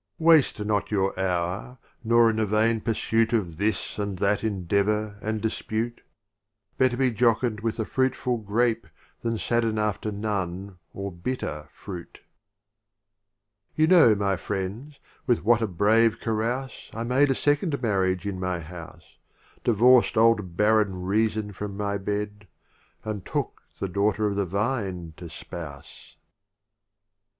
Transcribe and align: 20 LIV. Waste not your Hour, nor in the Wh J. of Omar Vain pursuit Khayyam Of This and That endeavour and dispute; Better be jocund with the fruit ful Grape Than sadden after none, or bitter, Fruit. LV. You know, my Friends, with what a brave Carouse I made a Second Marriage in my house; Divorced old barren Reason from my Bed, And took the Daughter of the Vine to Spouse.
20 0.17 0.17
LIV. 0.17 0.27
Waste 0.39 0.65
not 0.65 0.89
your 0.89 1.19
Hour, 1.19 1.77
nor 2.03 2.27
in 2.31 2.37
the 2.37 2.47
Wh 2.47 2.47
J. 2.47 2.49
of 2.49 2.53
Omar 2.53 2.61
Vain 2.63 2.81
pursuit 2.81 3.29
Khayyam 3.29 3.37
Of 3.39 3.57
This 3.57 3.99
and 3.99 4.17
That 4.17 4.43
endeavour 4.43 5.19
and 5.21 5.39
dispute; 5.41 6.01
Better 6.79 6.97
be 6.97 7.11
jocund 7.11 7.59
with 7.59 7.77
the 7.77 7.85
fruit 7.85 8.15
ful 8.15 8.37
Grape 8.39 8.87
Than 9.21 9.37
sadden 9.37 9.77
after 9.77 10.11
none, 10.11 10.79
or 10.91 11.11
bitter, 11.11 11.69
Fruit. 11.71 12.21
LV. 12.23 12.23
You 13.75 13.85
know, 13.85 14.15
my 14.15 14.37
Friends, 14.37 14.99
with 15.27 15.45
what 15.45 15.61
a 15.61 15.67
brave 15.67 16.19
Carouse 16.19 16.89
I 16.95 17.03
made 17.03 17.29
a 17.29 17.35
Second 17.35 17.79
Marriage 17.83 18.25
in 18.25 18.39
my 18.39 18.59
house; 18.59 19.19
Divorced 19.63 20.17
old 20.17 20.57
barren 20.57 21.03
Reason 21.03 21.51
from 21.51 21.77
my 21.77 21.99
Bed, 21.99 22.47
And 23.05 23.23
took 23.23 23.61
the 23.77 23.87
Daughter 23.87 24.25
of 24.25 24.35
the 24.35 24.47
Vine 24.47 25.13
to 25.17 25.29
Spouse. 25.29 26.15